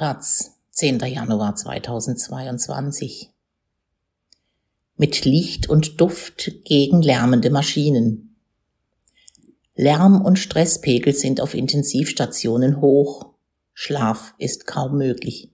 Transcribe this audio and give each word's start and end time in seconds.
Taz, 0.00 0.56
10. 0.70 1.00
Januar 1.00 1.56
2022. 1.56 3.28
Mit 4.96 5.26
Licht 5.26 5.68
und 5.68 6.00
Duft 6.00 6.64
gegen 6.64 7.02
lärmende 7.02 7.50
Maschinen. 7.50 8.34
Lärm- 9.74 10.24
und 10.24 10.38
Stresspegel 10.38 11.12
sind 11.12 11.42
auf 11.42 11.52
Intensivstationen 11.52 12.80
hoch. 12.80 13.34
Schlaf 13.74 14.32
ist 14.38 14.66
kaum 14.66 14.96
möglich. 14.96 15.52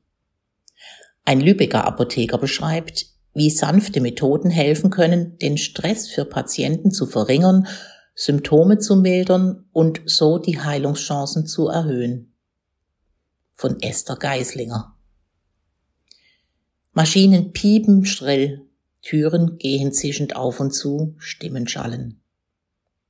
Ein 1.25 1.41
Lübecker 1.41 1.85
Apotheker 1.85 2.39
beschreibt, 2.39 3.07
wie 3.35 3.51
sanfte 3.51 4.01
Methoden 4.01 4.51
helfen 4.51 4.91
können, 4.91 5.39
den 5.39 5.59
Stress 5.59 6.07
für 6.07 6.25
Patienten 6.25 6.93
zu 6.93 7.07
verringern, 7.07 7.67
Symptome 8.15 8.79
zu 8.79 8.95
mildern 8.95 9.65
und 9.73 10.03
so 10.07 10.39
die 10.39 10.61
Heilungschancen 10.61 11.49
zu 11.49 11.67
erhöhen 11.67 12.33
von 13.57 13.81
Esther 13.81 14.17
Geislinger. 14.17 14.95
Maschinen 16.93 17.53
piepen 17.53 18.05
schrill, 18.05 18.67
Türen 19.03 19.59
gehen 19.59 19.93
zischend 19.93 20.37
auf 20.37 20.61
und 20.61 20.73
zu, 20.73 21.15
Stimmen 21.19 21.67
schallen. 21.67 22.21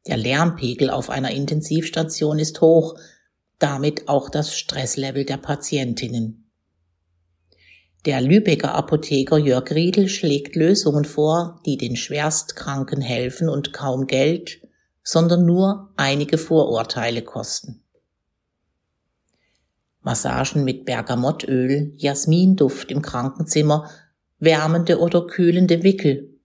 Der 0.06 0.16
Lärmpegel 0.16 0.90
auf 0.90 1.10
einer 1.10 1.32
Intensivstation 1.32 2.38
ist 2.38 2.60
hoch, 2.60 2.96
damit 3.58 4.08
auch 4.08 4.28
das 4.28 4.56
Stresslevel 4.56 5.24
der 5.24 5.38
Patientinnen. 5.38 6.50
Der 8.04 8.20
Lübecker 8.20 8.72
Apotheker 8.72 9.38
Jörg 9.38 9.72
Riedel 9.72 10.08
schlägt 10.08 10.54
Lösungen 10.54 11.04
vor, 11.04 11.60
die 11.66 11.76
den 11.76 11.96
Schwerstkranken 11.96 13.00
helfen 13.00 13.48
und 13.48 13.72
kaum 13.72 14.06
Geld, 14.06 14.60
sondern 15.02 15.44
nur 15.44 15.92
einige 15.96 16.38
Vorurteile 16.38 17.22
kosten. 17.22 17.82
Massagen 20.06 20.62
mit 20.62 20.84
Bergamottöl, 20.84 21.92
Jasminduft 21.96 22.92
im 22.92 23.02
Krankenzimmer, 23.02 23.90
wärmende 24.38 25.00
oder 25.00 25.26
kühlende 25.26 25.82
Wickel. 25.82 26.38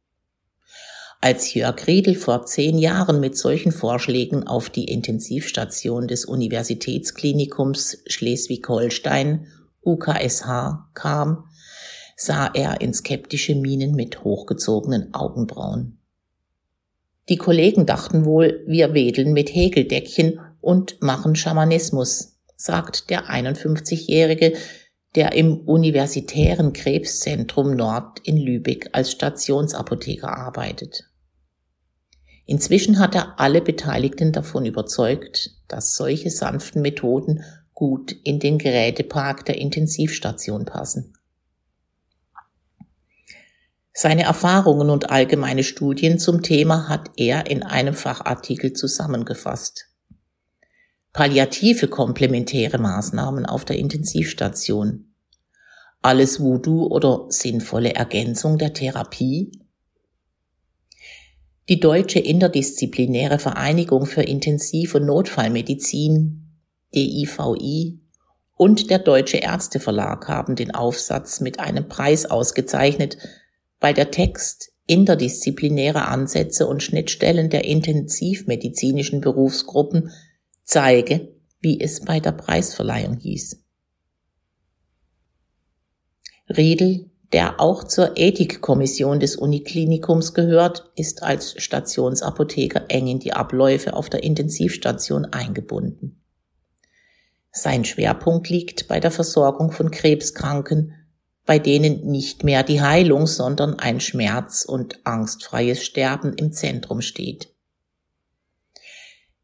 Als 1.21 1.53
Jörg 1.53 1.85
Riedel 1.85 2.15
vor 2.15 2.47
zehn 2.47 2.79
Jahren 2.79 3.19
mit 3.19 3.37
solchen 3.37 3.71
Vorschlägen 3.71 4.47
auf 4.47 4.71
die 4.71 4.85
Intensivstation 4.85 6.07
des 6.07 6.25
Universitätsklinikums 6.25 7.99
Schleswig-Holstein 8.07 9.45
UKSH 9.85 10.89
kam, 10.95 11.43
sah 12.17 12.49
er 12.55 12.81
in 12.81 12.95
skeptische 12.95 13.53
Mienen 13.53 13.93
mit 13.93 14.23
hochgezogenen 14.23 15.13
Augenbrauen. 15.13 15.99
Die 17.29 17.37
Kollegen 17.37 17.85
dachten 17.85 18.25
wohl, 18.25 18.63
wir 18.65 18.95
wedeln 18.95 19.33
mit 19.33 19.53
Häkeldeckchen 19.53 20.39
und 20.61 20.99
machen 21.03 21.35
Schamanismus, 21.35 22.40
sagt 22.61 23.09
der 23.09 23.25
51-Jährige, 23.25 24.53
der 25.15 25.33
im 25.33 25.59
Universitären 25.61 26.73
Krebszentrum 26.73 27.75
Nord 27.75 28.19
in 28.23 28.37
Lübeck 28.37 28.89
als 28.93 29.11
Stationsapotheker 29.11 30.37
arbeitet. 30.37 31.09
Inzwischen 32.45 32.99
hat 32.99 33.15
er 33.15 33.39
alle 33.39 33.61
Beteiligten 33.61 34.31
davon 34.31 34.65
überzeugt, 34.65 35.51
dass 35.67 35.95
solche 35.95 36.29
sanften 36.29 36.81
Methoden 36.81 37.43
gut 37.73 38.11
in 38.23 38.39
den 38.39 38.57
Gerätepark 38.57 39.45
der 39.45 39.57
Intensivstation 39.57 40.65
passen. 40.65 41.13
Seine 43.93 44.23
Erfahrungen 44.23 44.89
und 44.89 45.09
allgemeine 45.09 45.63
Studien 45.63 46.19
zum 46.19 46.41
Thema 46.41 46.87
hat 46.87 47.11
er 47.17 47.49
in 47.49 47.63
einem 47.63 47.93
Fachartikel 47.93 48.73
zusammengefasst 48.73 49.90
palliative 51.13 51.87
komplementäre 51.87 52.77
Maßnahmen 52.77 53.45
auf 53.45 53.65
der 53.65 53.77
Intensivstation, 53.77 55.13
alles 56.01 56.39
Voodoo 56.39 56.87
oder 56.87 57.25
sinnvolle 57.29 57.93
Ergänzung 57.93 58.57
der 58.57 58.73
Therapie, 58.73 59.51
die 61.69 61.79
Deutsche 61.79 62.19
Interdisziplinäre 62.19 63.39
Vereinigung 63.39 64.05
für 64.05 64.23
Intensiv- 64.23 64.95
und 64.95 65.05
Notfallmedizin, 65.05 66.57
DIVI, 66.93 68.01
und 68.57 68.89
der 68.91 68.99
Deutsche 68.99 69.37
Ärzteverlag 69.37 70.27
haben 70.27 70.55
den 70.55 70.75
Aufsatz 70.75 71.39
mit 71.39 71.59
einem 71.59 71.87
Preis 71.87 72.25
ausgezeichnet, 72.25 73.17
weil 73.79 73.93
der 73.93 74.11
Text 74.11 74.71
interdisziplinäre 74.85 76.07
Ansätze 76.07 76.67
und 76.67 76.83
Schnittstellen 76.83 77.49
der 77.49 77.65
intensivmedizinischen 77.65 79.21
Berufsgruppen 79.21 80.11
zeige, 80.71 81.27
wie 81.59 81.81
es 81.81 81.99
bei 81.99 82.19
der 82.19 82.31
Preisverleihung 82.31 83.17
hieß. 83.17 83.61
Riedel, 86.47 87.11
der 87.33 87.59
auch 87.59 87.83
zur 87.83 88.17
Ethikkommission 88.17 89.19
des 89.19 89.35
Uniklinikums 89.35 90.33
gehört, 90.33 90.91
ist 90.95 91.23
als 91.23 91.61
Stationsapotheker 91.61 92.85
eng 92.87 93.07
in 93.07 93.19
die 93.19 93.33
Abläufe 93.33 93.93
auf 93.93 94.09
der 94.09 94.23
Intensivstation 94.23 95.25
eingebunden. 95.25 96.23
Sein 97.51 97.83
Schwerpunkt 97.83 98.49
liegt 98.49 98.87
bei 98.87 99.01
der 99.01 99.11
Versorgung 99.11 99.71
von 99.71 99.91
Krebskranken, 99.91 100.93
bei 101.45 101.59
denen 101.59 102.07
nicht 102.09 102.45
mehr 102.45 102.63
die 102.63 102.81
Heilung, 102.81 103.27
sondern 103.27 103.77
ein 103.77 103.99
schmerz- 103.99 104.63
und 104.63 105.05
angstfreies 105.05 105.83
Sterben 105.83 106.33
im 106.33 106.53
Zentrum 106.53 107.01
steht. 107.01 107.50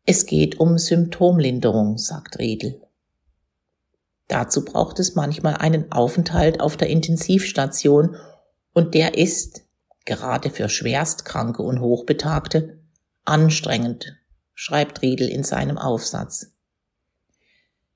Es 0.10 0.26
geht 0.26 0.58
um 0.58 0.78
Symptomlinderung, 0.78 1.98
sagt 1.98 2.40
Redel. 2.40 2.82
Dazu 4.30 4.64
braucht 4.64 5.00
es 5.00 5.16
manchmal 5.16 5.56
einen 5.56 5.92
Aufenthalt 5.92 6.62
auf 6.62 6.78
der 6.78 6.88
Intensivstation 6.88 8.16
und 8.72 8.94
der 8.94 9.18
ist, 9.18 9.66
gerade 10.06 10.50
für 10.50 10.70
Schwerstkranke 10.70 11.62
und 11.62 11.82
Hochbetagte, 11.82 12.80
anstrengend, 13.26 14.16
schreibt 14.54 15.02
Riedel 15.02 15.28
in 15.28 15.44
seinem 15.44 15.78
Aufsatz. 15.78 16.54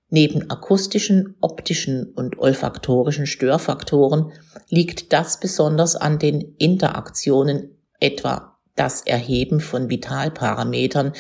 Neben 0.10 0.50
akustischen, 0.50 1.38
optischen 1.40 2.12
und 2.12 2.38
olfaktorischen 2.38 3.26
Störfaktoren 3.26 4.34
liegt 4.68 5.14
das 5.14 5.40
besonders 5.40 5.96
an 5.96 6.20
den 6.20 6.56
Interaktionen 6.58 7.78
etwa 8.02 8.51
das 8.76 9.02
Erheben 9.02 9.60
von 9.60 9.90
Vitalparametern, 9.90 11.14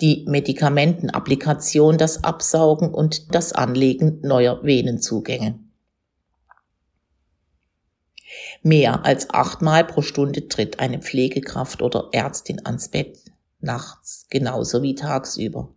die 0.00 0.24
Medikamentenapplikation, 0.28 1.98
das 1.98 2.24
Absaugen 2.24 2.92
und 2.94 3.34
das 3.34 3.52
Anlegen 3.52 4.20
neuer 4.22 4.62
Venenzugänge. 4.62 5.58
Mehr 8.62 9.04
als 9.04 9.30
achtmal 9.30 9.84
pro 9.84 10.02
Stunde 10.02 10.48
tritt 10.48 10.80
eine 10.80 10.98
Pflegekraft 10.98 11.82
oder 11.82 12.08
Ärztin 12.12 12.64
ans 12.64 12.88
Bett, 12.88 13.18
nachts 13.60 14.26
genauso 14.30 14.82
wie 14.82 14.94
tagsüber. 14.94 15.74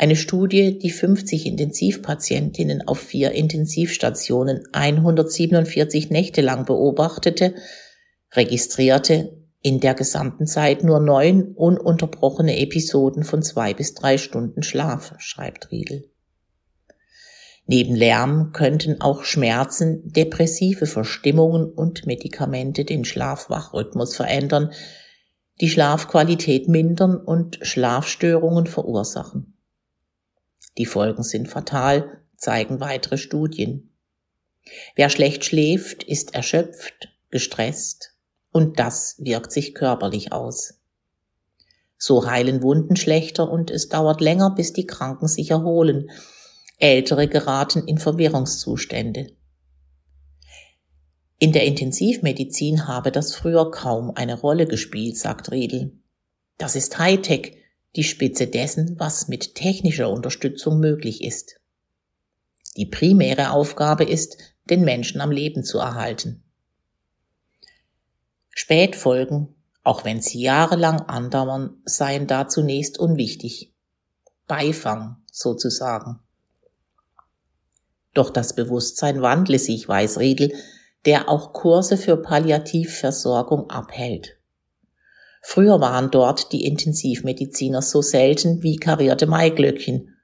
Eine 0.00 0.14
Studie, 0.14 0.78
die 0.78 0.90
50 0.90 1.46
Intensivpatientinnen 1.46 2.86
auf 2.86 3.00
vier 3.00 3.32
Intensivstationen 3.32 4.62
147 4.72 6.10
Nächte 6.10 6.40
lang 6.40 6.66
beobachtete, 6.66 7.54
registrierte 8.32 9.37
in 9.60 9.80
der 9.80 9.94
gesamten 9.94 10.46
Zeit 10.46 10.84
nur 10.84 11.00
neun 11.00 11.52
ununterbrochene 11.54 12.58
Episoden 12.58 13.24
von 13.24 13.42
zwei 13.42 13.74
bis 13.74 13.94
drei 13.94 14.18
Stunden 14.18 14.62
Schlaf, 14.62 15.14
schreibt 15.18 15.70
Riedel. 15.70 16.10
Neben 17.66 17.94
Lärm 17.94 18.52
könnten 18.52 19.00
auch 19.02 19.24
Schmerzen, 19.24 20.10
depressive 20.10 20.86
Verstimmungen 20.86 21.70
und 21.70 22.06
Medikamente 22.06 22.84
den 22.84 23.04
Schlafwachrhythmus 23.04 24.16
verändern, 24.16 24.72
die 25.60 25.68
Schlafqualität 25.68 26.68
mindern 26.68 27.16
und 27.16 27.58
Schlafstörungen 27.60 28.66
verursachen. 28.66 29.58
Die 30.78 30.86
Folgen 30.86 31.24
sind 31.24 31.48
fatal, 31.48 32.22
zeigen 32.36 32.80
weitere 32.80 33.18
Studien. 33.18 33.90
Wer 34.94 35.10
schlecht 35.10 35.44
schläft, 35.44 36.04
ist 36.04 36.34
erschöpft, 36.34 37.08
gestresst, 37.30 38.14
und 38.52 38.78
das 38.78 39.16
wirkt 39.18 39.52
sich 39.52 39.74
körperlich 39.74 40.32
aus. 40.32 40.74
So 41.98 42.28
heilen 42.30 42.62
Wunden 42.62 42.96
schlechter 42.96 43.50
und 43.50 43.70
es 43.70 43.88
dauert 43.88 44.20
länger, 44.20 44.54
bis 44.54 44.72
die 44.72 44.86
Kranken 44.86 45.26
sich 45.26 45.50
erholen. 45.50 46.10
Ältere 46.78 47.26
geraten 47.26 47.86
in 47.86 47.98
Verwirrungszustände. 47.98 49.32
In 51.40 51.52
der 51.52 51.64
Intensivmedizin 51.64 52.86
habe 52.88 53.12
das 53.12 53.34
früher 53.34 53.70
kaum 53.70 54.12
eine 54.14 54.40
Rolle 54.40 54.66
gespielt, 54.66 55.16
sagt 55.16 55.50
Riedel. 55.50 55.98
Das 56.56 56.74
ist 56.76 56.98
Hightech, 56.98 57.56
die 57.96 58.04
Spitze 58.04 58.46
dessen, 58.46 58.98
was 58.98 59.28
mit 59.28 59.54
technischer 59.54 60.10
Unterstützung 60.10 60.78
möglich 60.80 61.22
ist. 61.22 61.60
Die 62.76 62.86
primäre 62.86 63.50
Aufgabe 63.50 64.04
ist, 64.04 64.36
den 64.70 64.84
Menschen 64.84 65.20
am 65.20 65.30
Leben 65.30 65.64
zu 65.64 65.78
erhalten. 65.78 66.44
Spätfolgen, 68.60 69.54
auch 69.84 70.04
wenn 70.04 70.20
sie 70.20 70.40
jahrelang 70.40 71.02
andauern, 71.02 71.80
seien 71.84 72.26
da 72.26 72.48
zunächst 72.48 72.98
unwichtig. 72.98 73.72
Beifang 74.48 75.18
sozusagen. 75.30 76.18
Doch 78.14 78.30
das 78.30 78.56
Bewusstsein 78.56 79.22
wandle 79.22 79.60
sich, 79.60 79.88
weiß 79.88 80.18
Riedel, 80.18 80.52
der 81.04 81.28
auch 81.28 81.52
Kurse 81.52 81.96
für 81.96 82.16
Palliativversorgung 82.16 83.70
abhält. 83.70 84.40
Früher 85.40 85.80
waren 85.80 86.10
dort 86.10 86.50
die 86.50 86.64
Intensivmediziner 86.64 87.80
so 87.80 88.02
selten 88.02 88.64
wie 88.64 88.74
karierte 88.74 89.28
Maiglöckchen. 89.28 90.16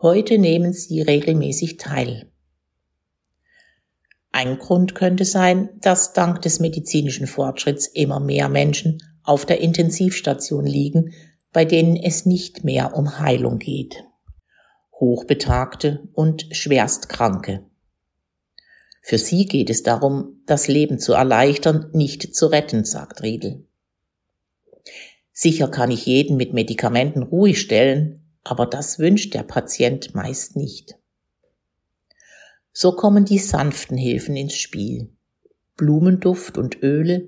Heute 0.00 0.38
nehmen 0.38 0.72
sie 0.72 1.02
regelmäßig 1.02 1.76
teil. 1.76 2.32
Ein 4.38 4.60
Grund 4.60 4.94
könnte 4.94 5.24
sein, 5.24 5.68
dass 5.80 6.12
dank 6.12 6.42
des 6.42 6.60
medizinischen 6.60 7.26
Fortschritts 7.26 7.88
immer 7.88 8.20
mehr 8.20 8.48
Menschen 8.48 9.02
auf 9.24 9.44
der 9.44 9.60
Intensivstation 9.60 10.64
liegen, 10.64 11.12
bei 11.52 11.64
denen 11.64 11.96
es 11.96 12.24
nicht 12.24 12.62
mehr 12.62 12.94
um 12.96 13.18
Heilung 13.18 13.58
geht. 13.58 14.04
Hochbetagte 14.92 16.08
und 16.12 16.46
Schwerstkranke. 16.52 17.66
Für 19.02 19.18
sie 19.18 19.44
geht 19.46 19.70
es 19.70 19.82
darum, 19.82 20.40
das 20.46 20.68
Leben 20.68 21.00
zu 21.00 21.14
erleichtern, 21.14 21.90
nicht 21.92 22.32
zu 22.32 22.46
retten, 22.46 22.84
sagt 22.84 23.24
Riedel. 23.24 23.66
Sicher 25.32 25.66
kann 25.66 25.90
ich 25.90 26.06
jeden 26.06 26.36
mit 26.36 26.52
Medikamenten 26.52 27.24
ruhig 27.24 27.60
stellen, 27.60 28.38
aber 28.44 28.66
das 28.66 29.00
wünscht 29.00 29.34
der 29.34 29.42
Patient 29.42 30.14
meist 30.14 30.54
nicht. 30.54 30.94
So 32.80 32.92
kommen 32.92 33.24
die 33.24 33.40
sanften 33.40 33.96
Hilfen 33.96 34.36
ins 34.36 34.54
Spiel. 34.54 35.08
Blumenduft 35.76 36.56
und 36.56 36.80
Öle, 36.80 37.26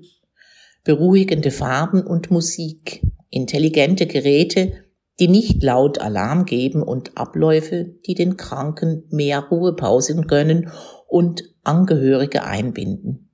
beruhigende 0.85 1.51
Farben 1.51 2.07
und 2.07 2.31
Musik, 2.31 3.05
intelligente 3.29 4.07
Geräte, 4.07 4.71
die 5.19 5.27
nicht 5.27 5.61
laut 5.61 5.99
Alarm 5.99 6.45
geben 6.45 6.81
und 6.81 7.17
Abläufe, 7.17 7.83
die 7.83 8.13
den 8.13 8.37
Kranken 8.37 9.03
mehr 9.09 9.39
Ruhepausen 9.41 10.25
gönnen 10.25 10.71
und 11.09 11.43
Angehörige 11.65 12.45
einbinden. 12.45 13.29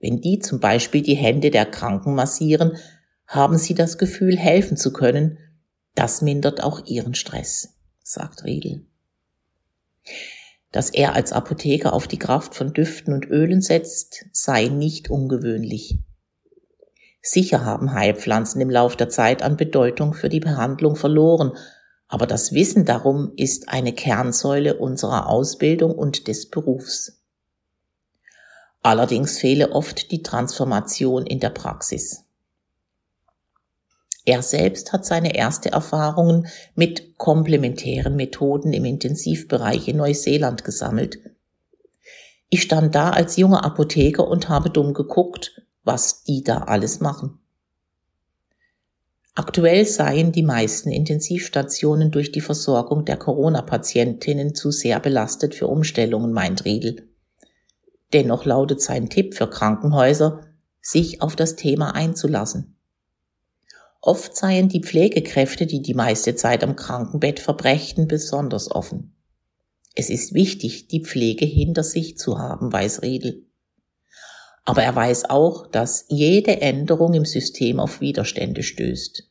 Wenn 0.00 0.20
die 0.20 0.40
zum 0.40 0.58
Beispiel 0.58 1.02
die 1.02 1.14
Hände 1.14 1.52
der 1.52 1.66
Kranken 1.66 2.16
massieren, 2.16 2.72
haben 3.28 3.56
sie 3.56 3.74
das 3.74 3.98
Gefühl, 3.98 4.36
helfen 4.36 4.76
zu 4.76 4.92
können. 4.92 5.38
Das 5.94 6.22
mindert 6.22 6.60
auch 6.64 6.86
ihren 6.86 7.14
Stress, 7.14 7.78
sagt 8.02 8.42
Riedel. 8.42 8.84
Dass 10.76 10.90
er 10.90 11.14
als 11.14 11.32
Apotheker 11.32 11.94
auf 11.94 12.06
die 12.06 12.18
Kraft 12.18 12.54
von 12.54 12.74
Düften 12.74 13.14
und 13.14 13.24
Ölen 13.24 13.62
setzt, 13.62 14.26
sei 14.30 14.66
nicht 14.66 15.08
ungewöhnlich. 15.08 15.98
Sicher 17.22 17.64
haben 17.64 17.94
Heilpflanzen 17.94 18.60
im 18.60 18.68
Lauf 18.68 18.94
der 18.94 19.08
Zeit 19.08 19.40
an 19.40 19.56
Bedeutung 19.56 20.12
für 20.12 20.28
die 20.28 20.38
Behandlung 20.38 20.94
verloren, 20.94 21.52
aber 22.08 22.26
das 22.26 22.52
Wissen 22.52 22.84
darum 22.84 23.32
ist 23.38 23.70
eine 23.70 23.94
Kernsäule 23.94 24.76
unserer 24.76 25.30
Ausbildung 25.30 25.92
und 25.92 26.28
des 26.28 26.50
Berufs. 26.50 27.22
Allerdings 28.82 29.38
fehle 29.38 29.72
oft 29.72 30.10
die 30.10 30.22
Transformation 30.22 31.24
in 31.24 31.40
der 31.40 31.48
Praxis. 31.48 32.25
Er 34.26 34.42
selbst 34.42 34.92
hat 34.92 35.06
seine 35.06 35.36
erste 35.36 35.70
Erfahrungen 35.70 36.48
mit 36.74 37.16
komplementären 37.16 38.16
Methoden 38.16 38.72
im 38.72 38.84
Intensivbereich 38.84 39.86
in 39.86 39.98
Neuseeland 39.98 40.64
gesammelt. 40.64 41.20
Ich 42.50 42.62
stand 42.62 42.96
da 42.96 43.10
als 43.10 43.36
junger 43.36 43.64
Apotheker 43.64 44.26
und 44.26 44.48
habe 44.48 44.68
dumm 44.68 44.94
geguckt, 44.94 45.62
was 45.84 46.24
die 46.24 46.42
da 46.42 46.58
alles 46.58 46.98
machen. 46.98 47.38
Aktuell 49.36 49.86
seien 49.86 50.32
die 50.32 50.42
meisten 50.42 50.90
Intensivstationen 50.90 52.10
durch 52.10 52.32
die 52.32 52.40
Versorgung 52.40 53.04
der 53.04 53.18
Corona-Patientinnen 53.18 54.56
zu 54.56 54.72
sehr 54.72 54.98
belastet 54.98 55.54
für 55.54 55.68
Umstellungen, 55.68 56.32
meint 56.32 56.64
Riedel. 56.64 57.08
Dennoch 58.12 58.44
lautet 58.44 58.80
sein 58.80 59.08
Tipp 59.08 59.34
für 59.34 59.48
Krankenhäuser, 59.48 60.40
sich 60.80 61.22
auf 61.22 61.36
das 61.36 61.54
Thema 61.54 61.94
einzulassen. 61.94 62.75
Oft 64.06 64.36
seien 64.36 64.68
die 64.68 64.82
Pflegekräfte, 64.82 65.66
die 65.66 65.82
die 65.82 65.92
meiste 65.94 66.36
Zeit 66.36 66.62
am 66.62 66.76
Krankenbett 66.76 67.40
verbrächten, 67.40 68.06
besonders 68.06 68.70
offen. 68.70 69.16
Es 69.96 70.10
ist 70.10 70.32
wichtig, 70.32 70.86
die 70.86 71.02
Pflege 71.02 71.44
hinter 71.44 71.82
sich 71.82 72.16
zu 72.16 72.38
haben, 72.38 72.72
weiß 72.72 73.02
Riedel. 73.02 73.46
Aber 74.64 74.84
er 74.84 74.94
weiß 74.94 75.28
auch, 75.28 75.66
dass 75.66 76.04
jede 76.08 76.60
Änderung 76.60 77.14
im 77.14 77.24
System 77.24 77.80
auf 77.80 78.00
Widerstände 78.00 78.62
stößt. 78.62 79.24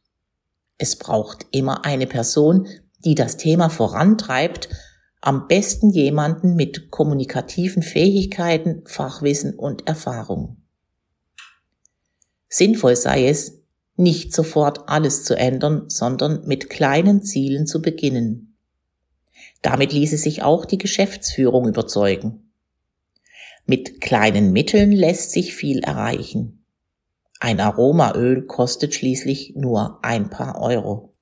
Es 0.78 0.98
braucht 0.98 1.46
immer 1.52 1.86
eine 1.86 2.06
Person, 2.06 2.68
die 3.00 3.16
das 3.16 3.38
Thema 3.38 3.70
vorantreibt, 3.70 4.68
am 5.22 5.48
besten 5.48 5.90
jemanden 5.90 6.58
mit 6.58 6.92
kommunikativen 6.92 7.82
Fähigkeiten, 7.82 8.84
Fachwissen 8.88 9.56
und 9.56 9.88
Erfahrung. 9.88 10.58
Sinnvoll 12.50 12.98
sei 12.98 13.30
es, 13.30 13.62
nicht 13.96 14.34
sofort 14.34 14.90
alles 14.90 15.24
zu 15.24 15.36
ändern, 15.36 15.90
sondern 15.90 16.46
mit 16.46 16.70
kleinen 16.70 17.24
Zielen 17.24 17.66
zu 17.66 17.82
beginnen. 17.82 18.58
Damit 19.62 19.94
ließe 19.94 20.18
sich 20.18 20.44
auch 20.44 20.66
die 20.66 20.78
Geschäftsführung 20.78 21.68
überzeugen. 21.68 22.52
Mit 23.66 24.00
kleinen 24.00 24.52
Mitteln 24.52 24.92
lässt 24.92 25.32
sich 25.32 25.56
viel 25.56 25.80
erreichen. 25.80 26.66
Ein 27.40 27.60
Aromaöl 27.60 28.46
kostet 28.46 28.94
schließlich 28.94 29.54
nur 29.56 30.00
ein 30.04 30.30
paar 30.30 30.62
Euro. 30.62 31.15